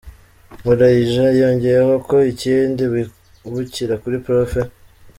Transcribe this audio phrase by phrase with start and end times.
[0.59, 4.51] Nkurayija yongeyeho ko ikindi bibukira kuri Prof.